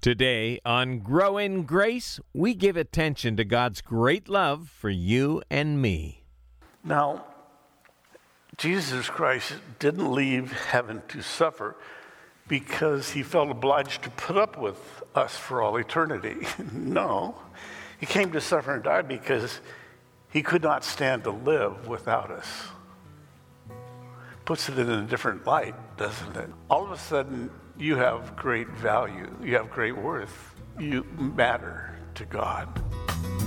[0.00, 5.82] Today on Grow in Grace, we give attention to God's great love for you and
[5.82, 6.22] me.
[6.82, 7.26] Now,
[8.56, 11.76] Jesus Christ didn't leave heaven to suffer
[12.48, 16.46] because he felt obliged to put up with us for all eternity.
[16.72, 17.34] no,
[17.98, 19.60] he came to suffer and die because
[20.32, 22.48] he could not stand to live without us.
[24.46, 26.48] Puts it in a different light, doesn't it?
[26.70, 27.50] All of a sudden,
[27.80, 32.68] you have great value, you have great worth, you matter to God.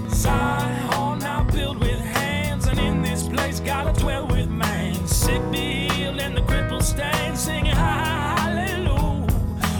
[0.10, 1.44] Zion now
[1.80, 3.60] with hands, and in this place
[3.94, 4.96] dwell with man.
[5.06, 6.42] Sick be healed and the
[6.82, 9.28] stand, singing hallelujah.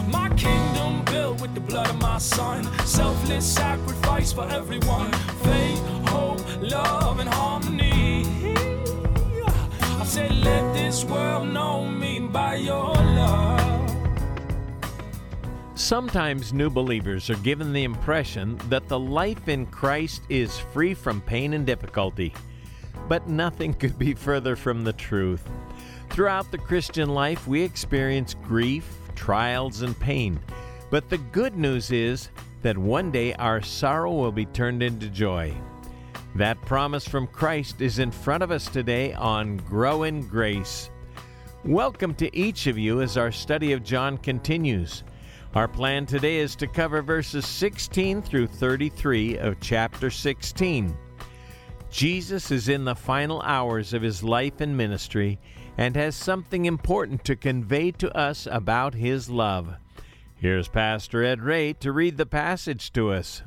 [0.08, 5.12] My kingdom built with the blood of my son, selfless sacrifice for everyone.
[5.44, 8.26] Faith, hope, love, and harmony.
[9.82, 12.93] I said, let this world know me by your.
[15.84, 21.20] Sometimes new believers are given the impression that the life in Christ is free from
[21.20, 22.34] pain and difficulty.
[23.10, 25.44] But nothing could be further from the truth.
[26.10, 30.40] Throughout the Christian life, we experience grief, trials, and pain.
[30.90, 32.30] But the good news is
[32.62, 35.54] that one day our sorrow will be turned into joy.
[36.36, 40.90] That promise from Christ is in front of us today on Grow in Grace.
[41.66, 45.04] Welcome to each of you as our study of John continues.
[45.56, 50.98] Our plan today is to cover verses 16 through 33 of chapter 16.
[51.92, 55.40] Jesus is in the final hours of his life and ministry
[55.78, 59.76] and has something important to convey to us about his love.
[60.34, 63.44] Here's Pastor Ed Ray to read the passage to us.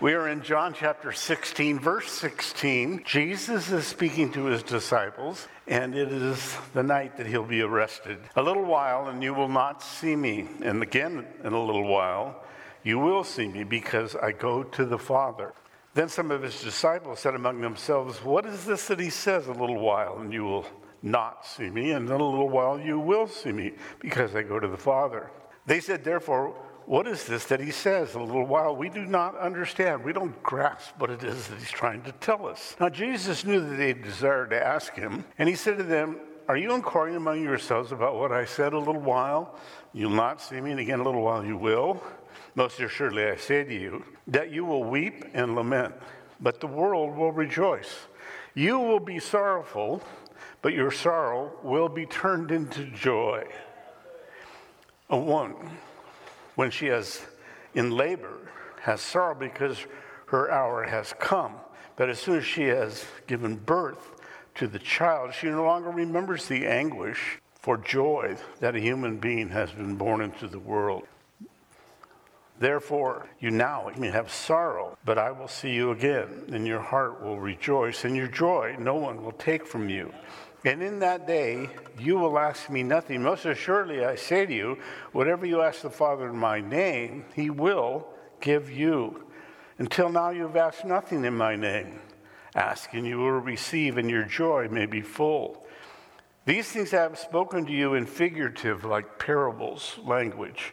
[0.00, 3.04] We are in John chapter 16, verse 16.
[3.06, 8.18] Jesus is speaking to his disciples, and it is the night that he'll be arrested.
[8.34, 10.48] A little while, and you will not see me.
[10.64, 12.42] And again, in a little while,
[12.82, 15.52] you will see me because I go to the Father.
[15.94, 19.52] Then some of his disciples said among themselves, What is this that he says, a
[19.52, 20.66] little while, and you will
[21.04, 21.92] not see me?
[21.92, 25.30] And in a little while, you will see me because I go to the Father.
[25.66, 26.56] They said, Therefore,
[26.86, 28.14] what is this that he says?
[28.14, 30.04] In a little while, we do not understand.
[30.04, 32.76] We don't grasp what it is that he's trying to tell us.
[32.78, 36.56] Now, Jesus knew that they desired to ask him, and he said to them, Are
[36.56, 39.58] you inquiring among yourselves about what I said a little while?
[39.92, 42.02] You'll not see me, and again a little while you will.
[42.54, 45.94] Most assuredly, I say to you, that you will weep and lament,
[46.40, 48.06] but the world will rejoice.
[48.54, 50.02] You will be sorrowful,
[50.62, 53.44] but your sorrow will be turned into joy.
[55.10, 55.54] A one
[56.54, 57.22] when she is
[57.74, 58.38] in labor,
[58.82, 59.78] has sorrow because
[60.26, 61.54] her hour has come.
[61.96, 64.20] But as soon as she has given birth
[64.56, 69.48] to the child, she no longer remembers the anguish for joy that a human being
[69.48, 71.04] has been born into the world.
[72.58, 77.22] Therefore, you now may have sorrow, but I will see you again, and your heart
[77.22, 80.12] will rejoice, and your joy no one will take from you.
[80.64, 83.22] And in that day, you will ask me nothing.
[83.22, 84.78] Most assuredly, I say to you,
[85.12, 88.08] whatever you ask the Father in my name, he will
[88.40, 89.24] give you.
[89.78, 92.00] Until now, you have asked nothing in my name.
[92.54, 95.66] Ask, and you will receive, and your joy may be full.
[96.46, 100.72] These things I have spoken to you in figurative, like parables, language.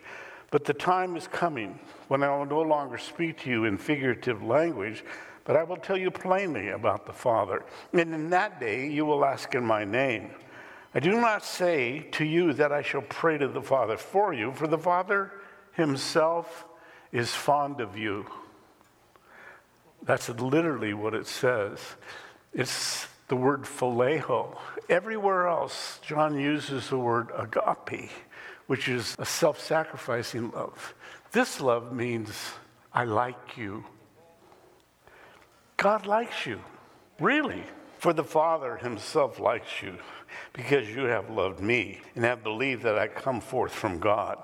[0.52, 4.44] But the time is coming when I will no longer speak to you in figurative
[4.44, 5.04] language
[5.46, 7.64] but I will tell you plainly about the Father.
[7.94, 10.32] And in that day you will ask in my name.
[10.94, 14.52] I do not say to you that I shall pray to the Father for you,
[14.52, 15.32] for the Father
[15.74, 16.66] himself
[17.12, 18.26] is fond of you.
[20.04, 21.80] That's literally what it says.
[22.54, 24.58] It's the word phileo.
[24.90, 28.10] Everywhere else, John uses the word agape,
[28.68, 30.94] which is a self sacrificing love.
[31.32, 32.52] This love means,
[32.94, 33.86] I like you.
[35.82, 36.60] God likes you,
[37.20, 37.64] really.
[37.98, 39.98] For the Father himself likes you
[40.54, 44.38] because you have loved me and have believed that I come forth from God.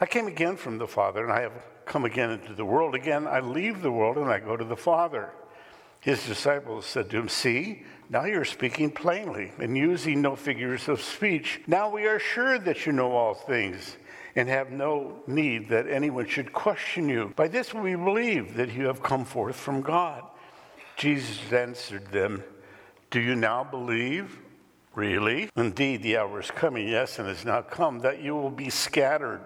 [0.00, 1.52] I came again from the Father and I have
[1.84, 2.96] come again into the world.
[2.96, 5.30] Again, I leave the world and I go to the Father.
[6.00, 11.00] His disciples said to him, See, now you're speaking plainly and using no figures of
[11.00, 11.60] speech.
[11.68, 13.96] Now we are sure that you know all things
[14.34, 17.32] and have no need that anyone should question you.
[17.36, 20.24] By this we believe that you have come forth from God.
[21.02, 22.44] Jesus answered them,
[23.10, 24.38] Do you now believe?
[24.94, 25.48] Really?
[25.56, 29.40] Indeed, the hour is coming, yes, and has now come, that you will be scattered,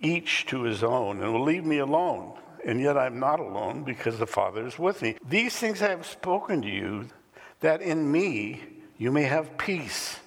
[0.00, 2.38] each to his own, and will leave me alone.
[2.64, 5.18] And yet I'm not alone because the Father is with me.
[5.28, 7.08] These things I have spoken to you,
[7.60, 8.62] that in me
[8.96, 10.18] you may have peace.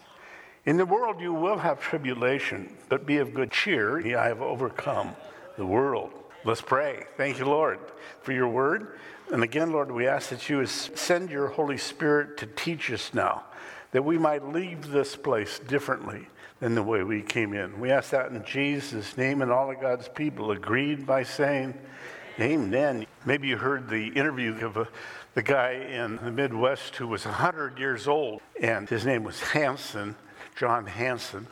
[0.68, 4.16] In the world you will have tribulation, but be of good cheer.
[4.16, 5.16] I have overcome
[5.58, 6.12] the world.
[6.46, 7.06] Let's pray.
[7.18, 7.80] Thank you, Lord,
[8.22, 9.00] for your word.
[9.32, 13.44] And again, Lord, we ask that you send your Holy Spirit to teach us now,
[13.92, 16.28] that we might leave this place differently
[16.60, 17.80] than the way we came in.
[17.80, 21.76] We ask that in Jesus' name, and all of God's people agreed by saying,
[22.40, 23.06] Amen.
[23.26, 24.88] Maybe you heard the interview of a,
[25.34, 30.16] the guy in the Midwest who was 100 years old, and his name was Hanson,
[30.56, 31.48] John Hanson.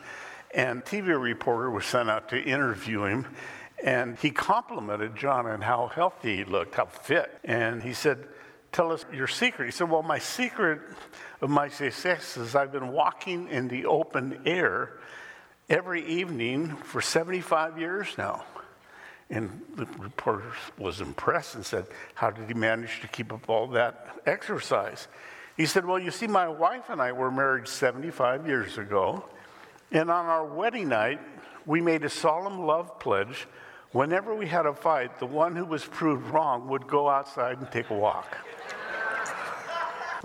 [0.56, 3.26] And TV reporter was sent out to interview him,
[3.84, 7.40] and he complimented John on how healthy he looked, how fit.
[7.44, 8.28] And he said,
[8.72, 9.66] Tell us your secret.
[9.66, 10.82] He said, Well, my secret
[11.42, 14.94] of my success is I've been walking in the open air
[15.70, 18.44] every evening for 75 years now.
[19.30, 23.68] And the reporter was impressed and said, How did he manage to keep up all
[23.68, 25.08] that exercise?
[25.56, 29.24] He said, Well, you see, my wife and I were married 75 years ago.
[29.92, 31.20] And on our wedding night,
[31.66, 33.48] we made a solemn love pledge.
[33.92, 37.72] Whenever we had a fight, the one who was proved wrong would go outside and
[37.72, 38.38] take a walk.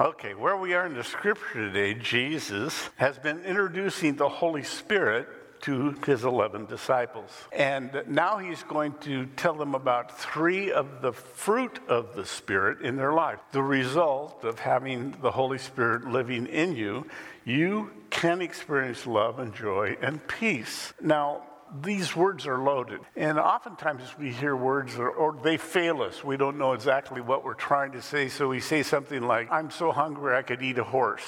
[0.00, 5.28] Okay, where we are in the scripture today, Jesus has been introducing the Holy Spirit
[5.62, 7.30] to his 11 disciples.
[7.52, 12.80] And now he's going to tell them about three of the fruit of the Spirit
[12.80, 13.38] in their life.
[13.52, 17.06] The result of having the Holy Spirit living in you,
[17.44, 20.92] you can experience love and joy and peace.
[21.00, 21.42] Now,
[21.80, 23.00] these words are loaded.
[23.16, 26.22] And oftentimes we hear words or, or, they fail us.
[26.22, 28.28] We don't know exactly what we're trying to say.
[28.28, 31.24] So we say something like, I'm so hungry I could eat a horse.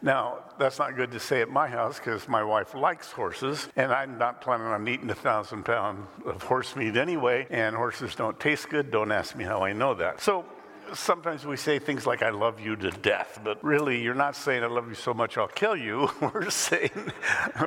[0.00, 3.92] Now, that's not good to say at my house because my wife likes horses, and
[3.92, 8.38] I'm not planning on eating a thousand pounds of horse meat anyway, and horses don't
[8.38, 8.92] taste good.
[8.92, 10.20] Don't ask me how I know that.
[10.20, 10.44] So,
[10.94, 14.62] sometimes we say things like, I love you to death, but really, you're not saying,
[14.62, 16.10] I love you so much I'll kill you.
[16.20, 17.12] We're saying,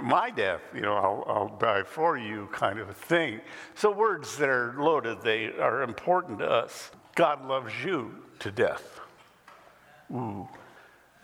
[0.02, 3.42] my death, you know, I'll, I'll, die for you, kind of a thing.
[3.76, 6.92] So, words that are loaded, they are important to us.
[7.16, 9.00] God loves you to death.
[10.12, 10.48] Ooh.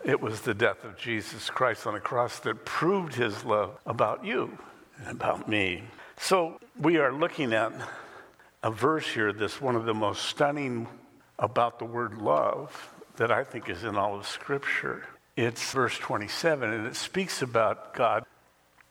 [0.04, 4.24] It was the death of Jesus Christ on the cross that proved his love about
[4.24, 4.56] you
[4.98, 5.82] and about me.
[6.18, 7.72] So we are looking at
[8.62, 10.86] a verse here that's one of the most stunning
[11.38, 15.04] about the word love that I think is in all of Scripture.
[15.36, 18.24] It's verse 27, and it speaks about God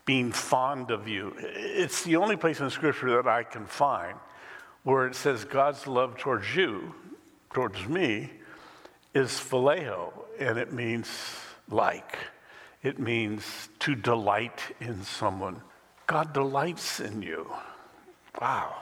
[0.05, 1.33] being fond of you.
[1.39, 4.17] It's the only place in Scripture that I can find
[4.83, 6.95] where it says God's love towards you,
[7.51, 8.31] towards me,
[9.13, 11.09] is phileo, and it means
[11.69, 12.17] like.
[12.83, 13.43] It means
[13.79, 15.61] to delight in someone.
[16.05, 17.51] God delights in you.
[18.39, 18.77] Wow.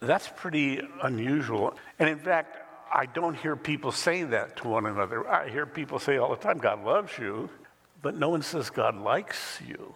[0.00, 1.76] That's pretty unusual.
[2.00, 2.56] And in fact,
[2.94, 5.28] I don't hear people say that to one another.
[5.28, 7.50] I hear people say all the time, God loves you,
[8.00, 9.94] but no one says God likes you.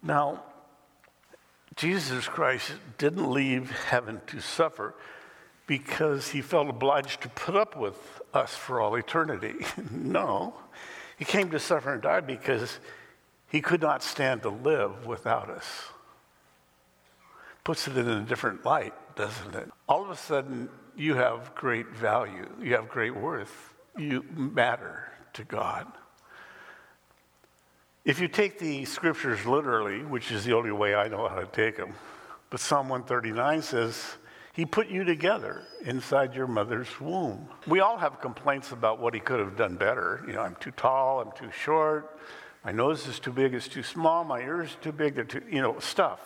[0.00, 0.44] Now,
[1.74, 4.94] Jesus Christ didn't leave heaven to suffer
[5.66, 9.54] because he felt obliged to put up with us for all eternity.
[9.90, 10.54] no.
[11.18, 12.78] He came to suffer and die because
[13.48, 15.88] he could not stand to live without us.
[17.64, 19.70] Puts it in a different light, doesn't it?
[19.88, 25.44] All of a sudden, you have great value, you have great worth, you matter to
[25.44, 25.86] God.
[28.04, 31.46] If you take the scriptures literally, which is the only way I know how to
[31.46, 31.94] take them,
[32.50, 34.16] but Psalm 139 says,
[34.52, 37.48] he put you together inside your mother's womb.
[37.66, 40.22] We all have complaints about what he could have done better.
[40.28, 42.18] You know, I'm too tall, I'm too short,
[42.64, 45.42] my nose is too big, it's too small, my ears are too big, they're too,
[45.50, 46.20] you know, stuff.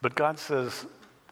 [0.00, 0.86] But God says,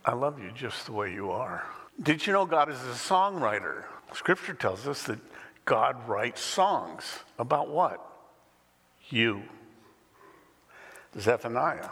[0.05, 1.65] I love you just the way you are.
[2.03, 3.85] Did you know God is a songwriter?
[4.15, 5.21] Scripture tells us that
[5.65, 7.05] God writes songs.
[7.39, 8.05] About what?
[9.09, 9.43] You.
[11.19, 11.91] Zephaniah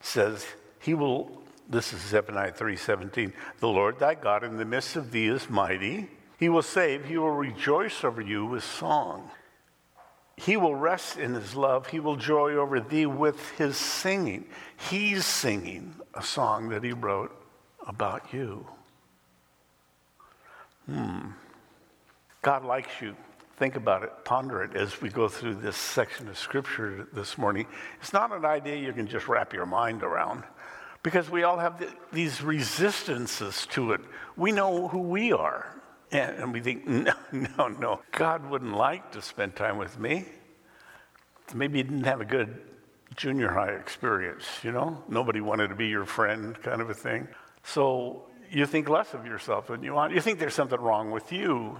[0.00, 0.44] says
[0.80, 3.32] he will this is Zephaniah 3:17.
[3.60, 6.10] The Lord thy God in the midst of thee is mighty.
[6.38, 9.30] He will save, he will rejoice over you with song.
[10.36, 11.86] He will rest in his love.
[11.86, 14.46] He will joy over thee with his singing.
[14.90, 17.30] He's singing a song that he wrote
[17.86, 18.66] about you.
[20.86, 21.28] Hmm.
[22.42, 23.14] God likes you.
[23.56, 27.66] Think about it, ponder it as we go through this section of scripture this morning.
[28.00, 30.42] It's not an idea you can just wrap your mind around
[31.02, 34.00] because we all have the, these resistances to it.
[34.36, 35.80] We know who we are.
[36.10, 40.26] And, and we think, no, no, no, God wouldn't like to spend time with me.
[41.54, 42.62] Maybe you didn't have a good
[43.16, 45.02] junior high experience, you know?
[45.08, 47.28] Nobody wanted to be your friend, kind of a thing.
[47.62, 50.12] So you think less of yourself than you want.
[50.12, 51.78] You think there's something wrong with you.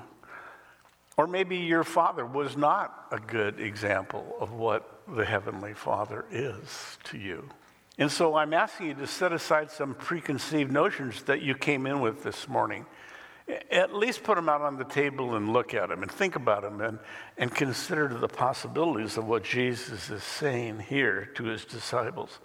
[1.18, 6.98] Or maybe your father was not a good example of what the Heavenly Father is
[7.04, 7.50] to you.
[7.98, 12.00] And so I'm asking you to set aside some preconceived notions that you came in
[12.00, 12.86] with this morning.
[13.70, 16.62] At least put them out on the table and look at them and think about
[16.62, 16.98] them and,
[17.36, 22.38] and consider the possibilities of what Jesus is saying here to his disciples.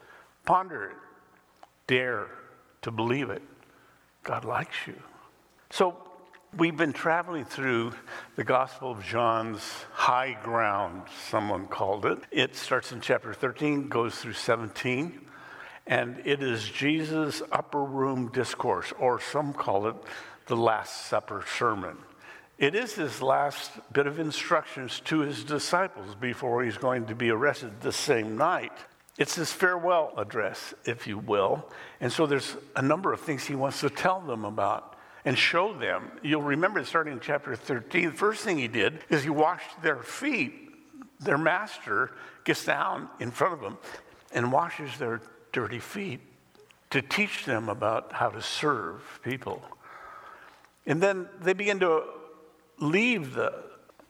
[0.43, 0.97] Ponder it,
[1.87, 2.27] dare
[2.81, 3.41] to believe it.
[4.27, 5.01] God likes you.
[5.69, 5.95] So
[6.57, 7.93] we've been traveling through
[8.35, 9.61] the Gospel of John's
[9.93, 12.19] high ground, someone called it.
[12.29, 15.21] It starts in chapter 13, goes through 17,
[15.87, 19.95] and it is Jesus' upper room discourse, or some call it
[20.47, 21.97] the Last Supper sermon.
[22.57, 27.29] It is his last bit of instructions to his disciples before he's going to be
[27.29, 28.73] arrested the same night.
[29.17, 31.67] It's his farewell address, if you will.
[31.99, 34.95] And so there's a number of things he wants to tell them about
[35.25, 36.11] and show them.
[36.21, 39.97] You'll remember starting in chapter 13, the first thing he did is he washed their
[39.97, 40.53] feet.
[41.19, 42.11] Their master
[42.43, 43.77] gets down in front of them
[44.31, 45.21] and washes their
[45.51, 46.19] dirty feet
[46.91, 49.61] to teach them about how to serve people.
[50.85, 52.03] And then they begin to
[52.79, 53.53] leave the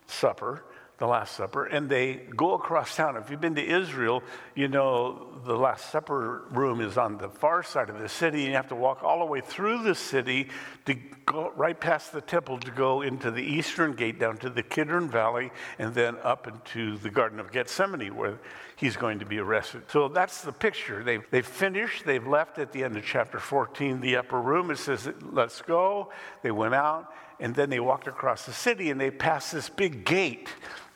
[0.06, 0.64] supper,
[0.98, 3.16] the Last Supper, and they go across town.
[3.16, 4.22] If you've been to Israel,
[4.56, 8.48] you know the Last Supper room is on the far side of the city, and
[8.48, 10.48] you have to walk all the way through the city
[10.86, 14.62] to go right past the temple to go into the eastern gate down to the
[14.62, 18.40] Kidron Valley and then up into the Garden of Gethsemane where
[18.74, 19.82] he's going to be arrested.
[19.88, 21.04] So that's the picture.
[21.04, 24.70] They've, they've finished, they've left at the end of chapter 14 the upper room.
[24.70, 26.10] It says, Let's go.
[26.42, 30.04] They went out, and then they walked across the city and they passed this big
[30.04, 30.48] gate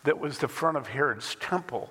[0.04, 1.88] that was the front of Herod's temple.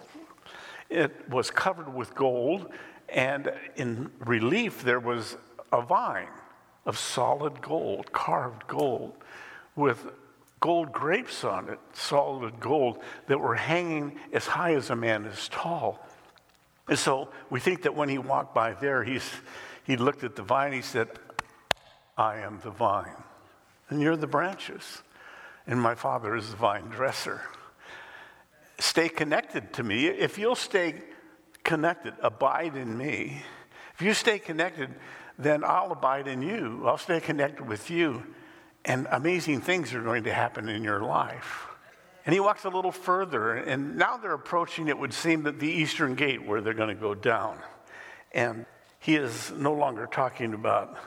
[0.89, 2.69] It was covered with gold,
[3.07, 5.37] and in relief, there was
[5.71, 6.27] a vine
[6.85, 9.13] of solid gold, carved gold,
[9.75, 10.05] with
[10.59, 15.47] gold grapes on it, solid gold, that were hanging as high as a man is
[15.49, 16.05] tall.
[16.87, 19.29] And so we think that when he walked by there, he's,
[19.85, 21.07] he looked at the vine, he said,
[22.17, 23.23] I am the vine,
[23.91, 25.03] and you're the branches,
[25.67, 27.41] and my father is the vine dresser.
[28.79, 30.07] Stay connected to me.
[30.07, 30.95] If you'll stay
[31.63, 33.43] connected, abide in me.
[33.93, 34.89] If you stay connected,
[35.37, 36.83] then I'll abide in you.
[36.87, 38.23] I'll stay connected with you,
[38.85, 41.67] and amazing things are going to happen in your life.
[42.25, 45.69] And he walks a little further, and now they're approaching, it would seem, that the
[45.69, 47.57] eastern gate where they're going to go down.
[48.31, 48.65] And
[48.99, 50.97] he is no longer talking about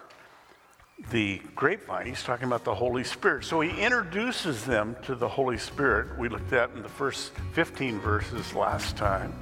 [1.10, 3.44] the grapevine, he's talking about the Holy Spirit.
[3.44, 6.18] So he introduces them to the Holy Spirit.
[6.18, 9.32] We looked at in the first 15 verses last time.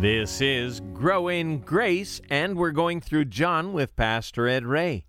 [0.00, 5.06] This is Grow in Grace, and we're going through John with Pastor Ed Ray.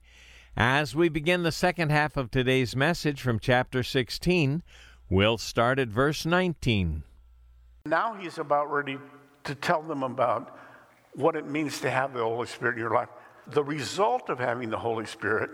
[0.56, 4.64] As we begin the second half of today's message from chapter 16,
[5.10, 7.04] we'll start at verse 19.
[7.86, 8.98] Now he's about ready
[9.44, 10.58] to tell them about
[11.18, 13.10] what it means to have the Holy Spirit in your life.
[13.48, 15.50] The result of having the Holy Spirit,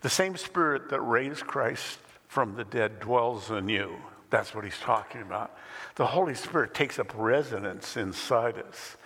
[0.00, 1.98] the same Spirit that raised Christ
[2.28, 3.96] from the dead, dwells in you.
[4.30, 5.56] That's what he's talking about.
[5.96, 8.96] The Holy Spirit takes up residence inside us.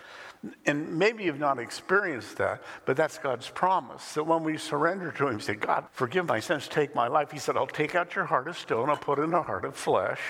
[0.66, 4.12] And maybe you've not experienced that, but that's God's promise.
[4.12, 7.30] That when we surrender to Him, say, God, forgive my sins, take my life.
[7.30, 9.74] He said, I'll take out your heart of stone, I'll put in a heart of
[9.74, 10.20] flesh.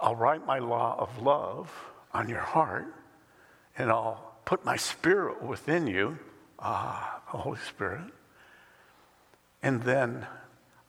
[0.00, 1.70] I'll write my law of love
[2.14, 2.86] on your heart,
[3.76, 6.18] and I'll put my spirit within you.
[6.58, 8.12] Ah, the Holy Spirit.
[9.62, 10.26] And then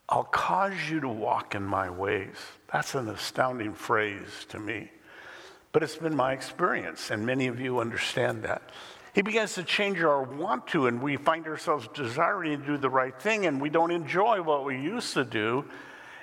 [0.10, 2.36] I'll cause you to walk in my ways.
[2.72, 4.91] That's an astounding phrase to me.
[5.72, 8.62] But it's been my experience, and many of you understand that.
[9.13, 12.89] He begins to change our want to, and we find ourselves desiring to do the
[12.89, 15.65] right thing, and we don't enjoy what we used to do,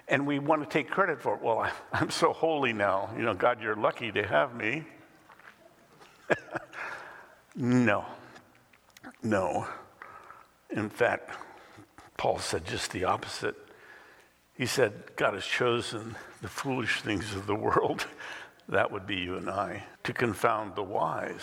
[0.09, 1.43] and we want to take credit for it.
[1.43, 3.11] Well, I'm so holy now.
[3.17, 4.85] You know, God, you're lucky to have me.
[7.61, 8.05] no.
[9.23, 9.67] No.
[10.71, 11.37] In fact,
[12.17, 13.57] Paul said just the opposite.
[14.55, 18.07] He said, God has chosen the foolish things of the world,
[18.69, 21.43] that would be you and I, to confound the wise,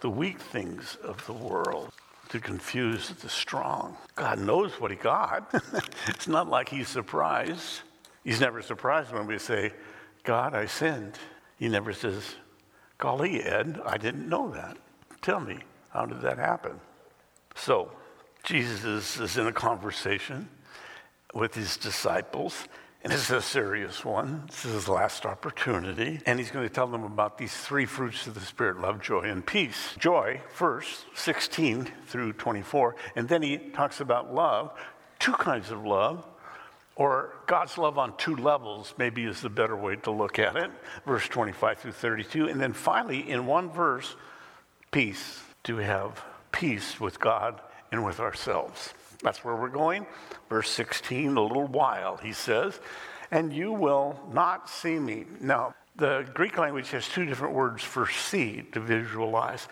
[0.00, 1.92] the weak things of the world,
[2.30, 3.96] to confuse the strong.
[4.16, 5.50] God knows what he got.
[6.08, 7.80] it's not like he's surprised.
[8.24, 9.72] He's never surprised when we say,
[10.24, 11.18] God, I sinned.
[11.58, 12.34] He never says,
[12.98, 14.76] Golly, Ed, I didn't know that.
[15.24, 15.56] Tell me,
[15.88, 16.78] how did that happen?
[17.54, 17.90] So,
[18.42, 20.50] Jesus is, in a conversation
[21.32, 22.68] with his disciples.
[23.02, 24.42] And is a serious one.
[24.48, 26.20] This is his last opportunity.
[26.26, 29.22] And he's going to tell them about these three fruits of the Spirit love, joy,
[29.22, 29.94] and peace.
[29.98, 32.94] Joy, first, 16 through 24.
[33.16, 34.78] And then he talks about love,
[35.18, 36.26] two kinds of love
[36.96, 40.70] Or God's love on two levels, maybe is the better way to look at it.
[41.06, 42.48] Verse 25 through 32.
[42.48, 44.14] And then finally, in one verse,
[44.94, 45.40] peace.
[45.66, 47.60] We have peace with God
[47.90, 48.94] and with ourselves?
[49.24, 50.06] That's where we're going.
[50.48, 52.78] Verse 16, a little while, he says,
[53.32, 55.24] and you will not see me.
[55.40, 59.66] Now, the Greek language has two different words for see to visualize.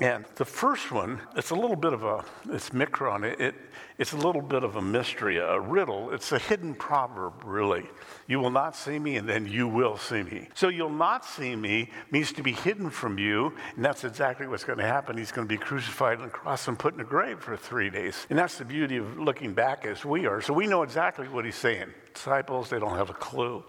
[0.00, 3.54] And the first one, it's a little bit of a, it's mikron, it, it,
[3.98, 6.12] it's a little bit of a mystery, a riddle.
[6.12, 7.84] It's a hidden proverb, really.
[8.26, 10.48] You will not see me, and then you will see me.
[10.54, 14.64] So you'll not see me means to be hidden from you, and that's exactly what's
[14.64, 15.18] going to happen.
[15.18, 17.90] He's going to be crucified on the cross and put in a grave for three
[17.90, 18.26] days.
[18.30, 20.40] And that's the beauty of looking back as we are.
[20.40, 21.92] So we know exactly what he's saying.
[22.14, 23.62] Disciples, they don't have a clue.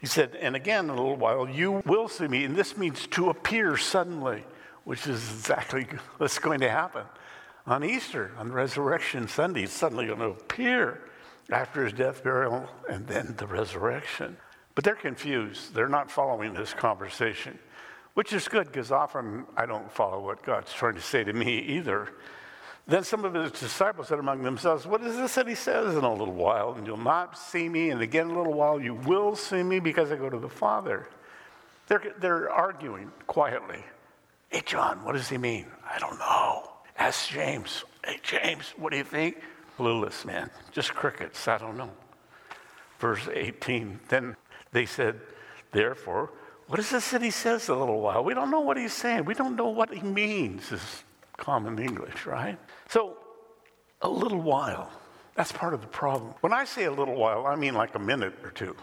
[0.00, 2.44] He said, and again, in a little while, you will see me.
[2.44, 4.44] And this means to appear suddenly
[4.84, 5.86] which is exactly
[6.18, 7.04] what's going to happen.
[7.66, 11.00] On Easter, on Resurrection Sunday, he's suddenly going to appear
[11.50, 14.36] after his death, burial, and then the resurrection.
[14.74, 15.74] But they're confused.
[15.74, 17.58] They're not following this conversation,
[18.14, 21.58] which is good because often I don't follow what God's trying to say to me
[21.58, 22.08] either.
[22.86, 26.02] Then some of his disciples said among themselves, What is this that he says in
[26.02, 26.74] a little while?
[26.74, 29.80] And you'll not see me, and again in a little while you will see me
[29.80, 31.06] because I go to the Father.
[31.86, 33.84] They're, they're arguing quietly.
[34.50, 35.66] Hey, John, what does he mean?
[35.88, 36.68] I don't know.
[36.98, 37.84] Ask James.
[38.04, 39.40] Hey, James, what do you think?
[39.78, 40.50] Clueless, man.
[40.72, 41.46] Just crickets.
[41.46, 41.90] I don't know.
[42.98, 44.00] Verse 18.
[44.08, 44.36] Then
[44.72, 45.20] they said,
[45.70, 46.30] Therefore,
[46.66, 48.24] what is this that he says a little while?
[48.24, 49.24] We don't know what he's saying.
[49.24, 51.04] We don't know what he means, is
[51.36, 52.58] common English, right?
[52.88, 53.18] So,
[54.02, 54.90] a little while.
[55.36, 56.34] That's part of the problem.
[56.40, 58.74] When I say a little while, I mean like a minute or two.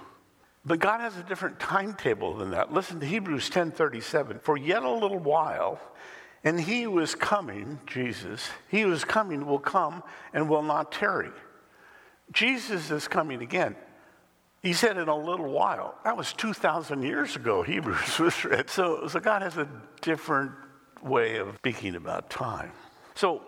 [0.67, 2.73] But God has a different timetable than that.
[2.73, 4.39] Listen to Hebrews 10:37.
[4.39, 5.79] For yet a little while,
[6.43, 10.91] and he who is coming, Jesus, he who is coming will come and will not
[10.91, 11.31] tarry.
[12.33, 13.77] Jesus is coming again.
[14.61, 15.95] He said in a little while.
[16.03, 18.69] That was 2,000 years ago, Hebrews was read.
[18.69, 19.69] So, so God has a
[20.01, 20.51] different
[21.01, 22.73] way of speaking about time.
[23.15, 23.41] So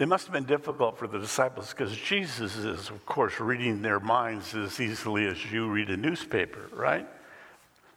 [0.00, 4.00] it must have been difficult for the disciples because Jesus is, of course, reading their
[4.00, 7.06] minds as easily as you read a newspaper, right?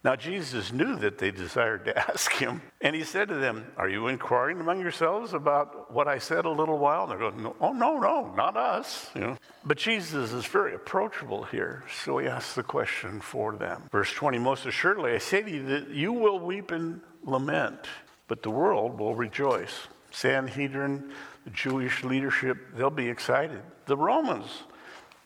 [0.04, 3.88] Now, Jesus knew that they desired to ask him, and he said to them, Are
[3.88, 7.04] you inquiring among yourselves about what I said a little while?
[7.04, 9.10] And they're going, Oh, no, no, not us.
[9.14, 9.38] You know?
[9.64, 13.84] But Jesus is very approachable here, so he asks the question for them.
[13.90, 17.86] Verse 20 Most assuredly, I say to you that you will weep and lament,
[18.28, 19.88] but the world will rejoice.
[20.10, 21.12] Sanhedrin,
[21.52, 23.60] Jewish leadership, they'll be excited.
[23.86, 24.62] The Romans,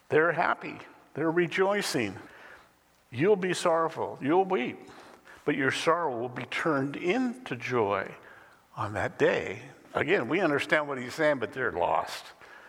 [0.08, 0.78] they're happy,
[1.14, 2.14] they're rejoicing.
[3.10, 4.78] You'll be sorrowful, you'll weep,
[5.44, 8.10] but your sorrow will be turned into joy
[8.76, 9.60] on that day.
[9.94, 12.24] Again, we understand what he's saying, but they're lost.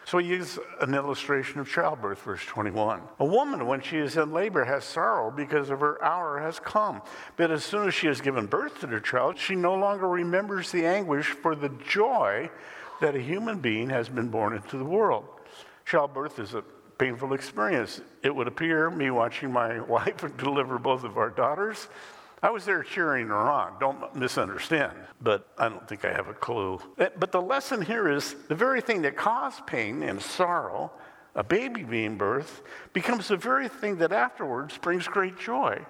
[0.06, 3.02] So he uses an illustration of childbirth, verse 21.
[3.20, 7.04] A woman, when she is in labor, has sorrow because of her hour has come.
[7.38, 10.72] But as soon as she has given birth to her child, she no longer remembers
[10.72, 12.50] the anguish for the joy
[13.02, 15.26] that a human being has been born into the world.
[15.86, 16.64] Childbirth is a
[16.98, 18.02] painful experience.
[18.24, 21.88] It would appear, me watching my wife deliver both of our daughters,
[22.42, 23.74] I was there cheering her on.
[23.80, 26.80] Don't misunderstand, but I don't think I have a clue.
[26.98, 30.92] Eh, but the lesson here is the very thing that caused pain and sorrow,
[31.36, 32.62] a baby being birthed,
[32.94, 35.86] becomes the very thing that afterwards brings great joy.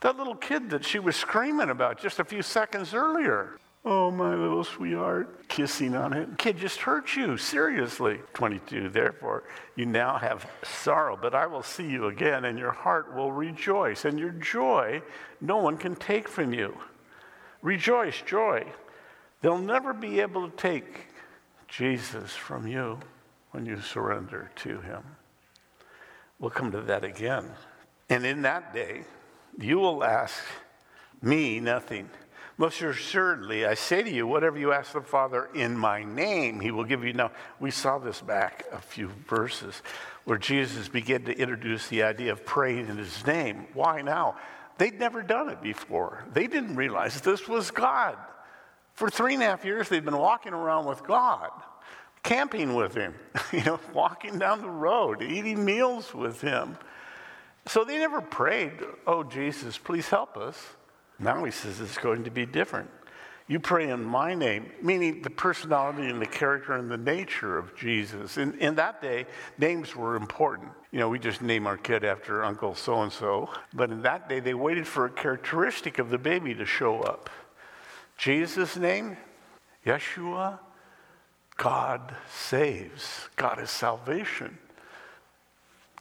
[0.00, 4.32] That little kid that she was screaming about just a few seconds earlier, Oh, my
[4.36, 6.38] little sweetheart, kissing on it.
[6.38, 8.20] Kid just hurt you, seriously.
[8.32, 9.42] 22, therefore,
[9.74, 14.04] you now have sorrow, but I will see you again, and your heart will rejoice,
[14.04, 15.02] and your joy
[15.40, 16.76] no one can take from you.
[17.60, 18.64] Rejoice, joy.
[19.40, 21.06] They'll never be able to take
[21.66, 23.00] Jesus from you
[23.50, 25.02] when you surrender to him.
[26.38, 27.50] We'll come to that again.
[28.08, 29.04] And in that day,
[29.58, 30.44] you will ask
[31.20, 32.08] me nothing.
[32.62, 36.70] Most assuredly, I say to you, whatever you ask the Father in my name, he
[36.70, 37.12] will give you.
[37.12, 39.82] Now, we saw this back a few verses
[40.26, 43.66] where Jesus began to introduce the idea of praying in his name.
[43.74, 44.36] Why now?
[44.78, 46.24] They'd never done it before.
[46.32, 48.16] They didn't realize this was God.
[48.94, 51.50] For three and a half years, they'd been walking around with God,
[52.22, 53.16] camping with him,
[53.52, 56.78] you know, walking down the road, eating meals with him.
[57.66, 60.56] So they never prayed, Oh, Jesus, please help us.
[61.22, 62.90] Now he says it's going to be different.
[63.48, 67.76] You pray in my name, meaning the personality and the character and the nature of
[67.76, 68.38] Jesus.
[68.38, 69.26] In, in that day,
[69.58, 70.70] names were important.
[70.90, 73.50] You know, we just name our kid after Uncle so and so.
[73.74, 77.30] But in that day, they waited for a characteristic of the baby to show up.
[78.16, 79.16] Jesus' name,
[79.84, 80.58] Yeshua,
[81.56, 83.28] God saves.
[83.36, 84.56] God is salvation.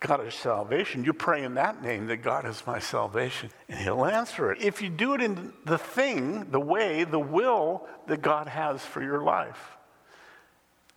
[0.02, 4.04] God is salvation, you pray in that name that God is my salvation, and He'll
[4.04, 4.60] answer it.
[4.60, 9.04] If you do it in the thing, the way, the will that God has for
[9.04, 9.78] your life,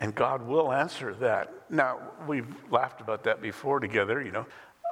[0.01, 1.53] and God will answer that.
[1.69, 4.47] Now, we've laughed about that before together, you know.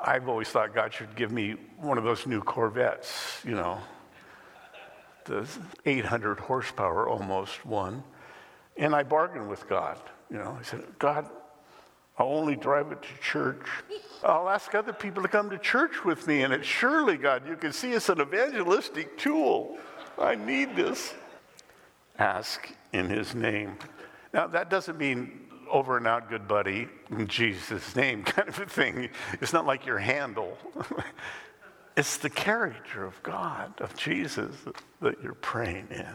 [0.04, 3.78] I've always thought God should give me one of those new Corvettes, you know,
[5.24, 5.48] the
[5.86, 8.04] 800 horsepower almost one.
[8.76, 9.98] And I bargained with God.
[10.30, 11.30] You know, I said, God,
[12.22, 13.66] I'll only drive it to church.
[14.22, 16.42] I'll ask other people to come to church with me.
[16.42, 19.76] And it's surely, God, you can see it's an evangelistic tool.
[20.16, 21.14] I need this.
[22.20, 23.76] Ask in his name.
[24.32, 28.66] Now, that doesn't mean over and out, good buddy, in Jesus' name kind of a
[28.66, 29.08] thing.
[29.40, 30.56] It's not like your handle.
[31.96, 34.54] it's the character of God, of Jesus,
[35.00, 36.14] that you're praying in.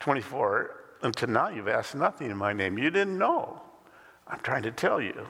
[0.00, 0.70] 24,
[1.02, 2.78] until now you've asked nothing in my name.
[2.78, 3.60] You didn't know.
[4.26, 5.26] I'm trying to tell you.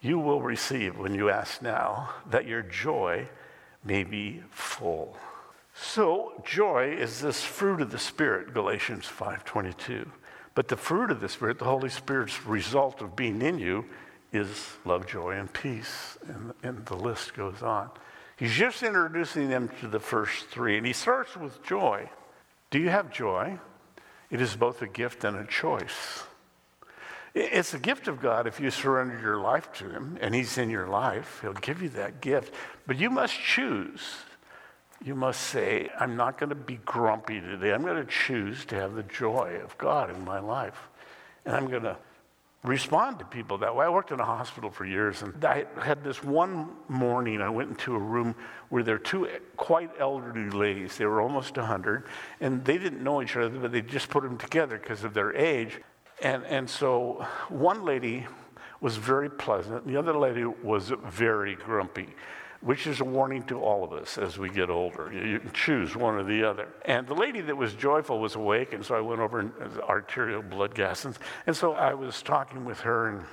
[0.00, 3.28] You will receive when you ask now that your joy
[3.84, 5.16] may be full.
[5.74, 10.10] So joy is this fruit of the spirit, Galatians 5:22.
[10.54, 13.84] But the fruit of the Spirit, the Holy Spirit's result of being in you,
[14.32, 16.16] is love, joy, and peace.
[16.28, 17.90] And, and the list goes on.
[18.36, 22.10] He's just introducing them to the first three, and he starts with joy.
[22.70, 23.58] Do you have joy?
[24.30, 26.24] It is both a gift and a choice.
[27.34, 30.70] It's a gift of God if you surrender your life to Him and He's in
[30.70, 31.40] your life.
[31.42, 32.54] He'll give you that gift.
[32.86, 34.00] But you must choose
[35.04, 37.72] you must say, I'm not going to be grumpy today.
[37.72, 40.88] I'm going to choose to have the joy of God in my life.
[41.44, 41.98] And I'm going to
[42.62, 43.84] respond to people that way.
[43.84, 47.68] I worked in a hospital for years, and I had this one morning, I went
[47.68, 48.34] into a room
[48.70, 50.96] where there were two quite elderly ladies.
[50.96, 52.06] They were almost 100,
[52.40, 55.36] and they didn't know each other, but they just put them together because of their
[55.36, 55.80] age.
[56.22, 58.26] And, and so one lady
[58.80, 62.14] was very pleasant, the other lady was very grumpy
[62.64, 65.12] which is a warning to all of us as we get older.
[65.12, 66.68] You can choose one or the other.
[66.86, 69.82] And the lady that was joyful was awake, and so I went over and uh,
[69.82, 71.04] arterial blood gas.
[71.04, 73.24] And, and so I was talking with her, and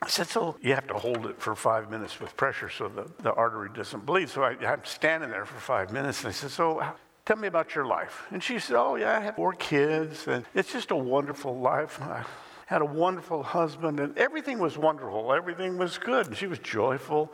[0.00, 3.06] I said, So you have to hold it for five minutes with pressure so the,
[3.22, 4.30] the artery doesn't bleed.
[4.30, 6.82] So I, I'm standing there for five minutes, and I said, So
[7.28, 8.26] tell me about your life.
[8.30, 12.00] And she said, Oh, yeah, I have four kids, and it's just a wonderful life.
[12.00, 12.24] I
[12.64, 15.34] had a wonderful husband, and everything was wonderful.
[15.34, 16.28] Everything was good.
[16.28, 17.30] And she was joyful.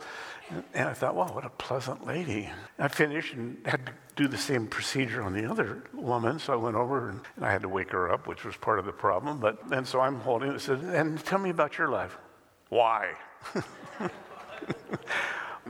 [0.73, 2.49] And I thought, wow, what a pleasant lady.
[2.77, 6.39] I finished and had to do the same procedure on the other woman.
[6.39, 8.85] So I went over and, I had to wake her up, which was part of
[8.85, 9.39] the problem.
[9.39, 12.17] But and so I'm holding it and said, and tell me about your life.
[12.67, 13.13] Why?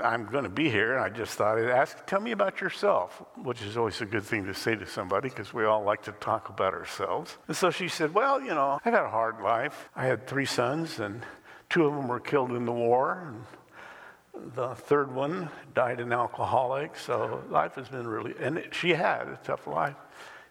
[0.04, 3.24] I'm going to be here, and I just thought I'd ask, tell me about yourself,
[3.42, 6.12] which is always a good thing to say to somebody because we all like to
[6.14, 7.38] talk about ourselves.
[7.48, 9.90] And so she said, Well, you know, I've had a hard life.
[9.96, 11.22] I had three sons, and
[11.70, 13.24] two of them were killed in the war.
[13.28, 18.92] And the third one died an alcoholic, so life has been really, and it, she
[18.92, 19.96] had a tough life.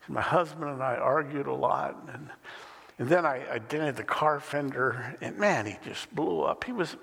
[0.08, 2.28] My husband and I argued a lot, and,
[2.98, 6.64] and then I, I dented the car fender, and man, he just blew up.
[6.64, 6.96] He was,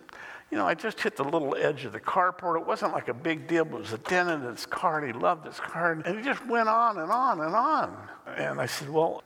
[0.52, 2.60] you know, I just hit the little edge of the carport.
[2.60, 5.08] It wasn't like a big deal, but it was a dent in his car, and
[5.08, 7.98] he loved his car, and he just went on and on and on.
[8.36, 9.24] And I said, well,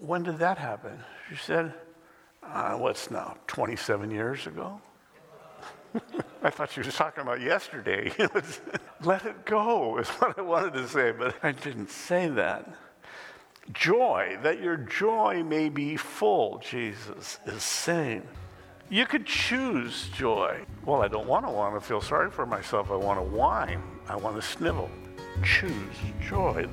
[0.00, 0.98] when did that happen?
[1.28, 1.74] She said,
[2.42, 4.80] uh, what's now, 27 years ago?
[6.42, 8.10] I thought she was talking about yesterday.
[9.02, 12.66] Let it go is what I wanted to say, but I didn't say that.
[13.72, 18.26] Joy, that your joy may be full, Jesus is saying.
[18.88, 20.64] You could choose joy.
[20.84, 22.88] Well, I don't want to want to feel sorry for myself.
[22.92, 23.82] I want to whine.
[24.08, 24.88] I want to snivel.
[25.42, 26.68] Choose joy.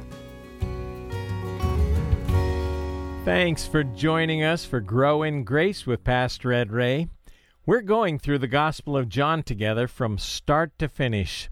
[3.25, 7.07] Thanks for joining us for Grow in Grace with Pastor Ed Ray.
[7.65, 11.49] We're going through the Gospel of John together from start to finish.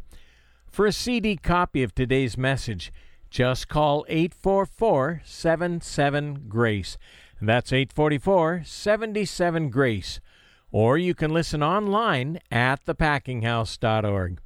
[0.67, 2.93] For a CD copy of today's message,
[3.31, 6.99] just call 844 77 Grace.
[7.41, 10.19] That's 844 77 Grace.
[10.71, 14.39] Or you can listen online at thepackinghouse.org.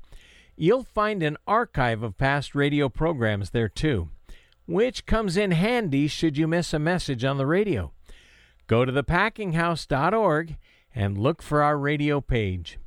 [0.58, 4.10] You'll find an archive of past radio programs there too,
[4.66, 7.92] which comes in handy should you miss a message on the radio.
[8.68, 10.56] Go to thepackinghouse.org
[10.96, 12.80] and look for our radio page.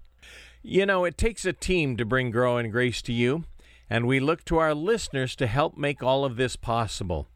[0.63, 3.45] You know, it takes a team to bring Grow in Grace to you,
[3.89, 7.29] and we look to our listeners to help make all of this possible.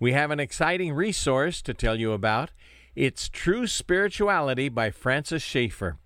[0.00, 2.50] We have an exciting resource to tell you about.
[2.96, 5.98] It's True Spirituality by Francis Schaeffer.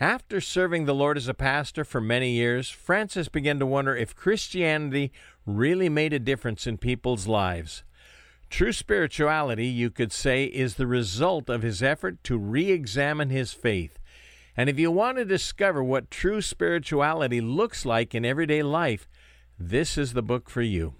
[0.00, 4.16] After serving the Lord as a pastor for many years, Francis began to wonder if
[4.16, 5.12] Christianity
[5.44, 7.84] really made a difference in people's lives.
[8.48, 13.52] True spirituality, you could say, is the result of his effort to re examine his
[13.52, 13.98] faith
[14.56, 19.06] And if you want to discover what true spirituality looks like in everyday life,
[19.58, 20.94] this is the book for you.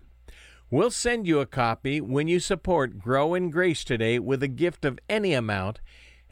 [0.68, 4.84] We'll send you a copy when you support Grow in Grace today with a gift
[4.84, 5.80] of any amount.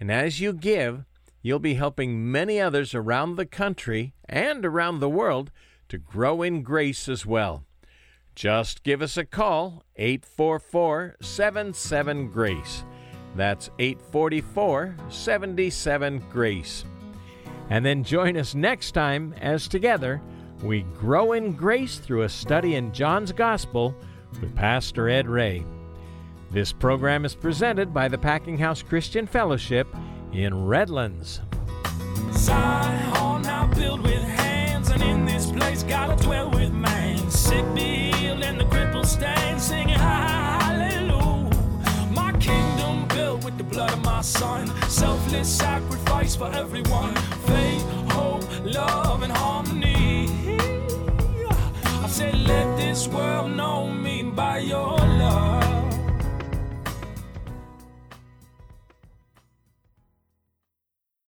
[0.01, 1.05] And as you give,
[1.40, 5.53] you'll be helping many others around the country and around the world
[5.88, 7.64] to grow in grace as well.
[8.35, 12.83] Just give us a call, 844 77 Grace.
[13.37, 16.85] That's 844 77 Grace.
[17.70, 20.20] And then join us next time as together
[20.61, 23.94] we grow in grace through a study in John's Gospel
[24.40, 25.64] with Pastor Ed Ray.
[26.51, 29.88] This program is presented by the Packing House Christian Fellowship
[30.33, 31.40] in Redlands.
[32.33, 33.42] Zion
[34.03, 35.83] with hands, and in this place
[36.16, 37.31] dwell with man.
[37.31, 38.64] Sick be healed, and the
[39.05, 41.51] stand, singing hallelujah.
[42.12, 47.14] My kingdom built with the blood of my son, selfless sacrifice for everyone.
[47.47, 49.93] Faith, hope, love, and harmony
[52.14, 55.63] said, Let this world know me by your love.